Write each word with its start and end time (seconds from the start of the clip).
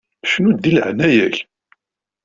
Cnu-d 0.31 0.59
di 0.63 0.71
leɛnaya-k! 0.75 1.37